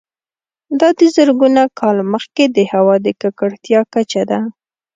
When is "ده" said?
4.29-4.39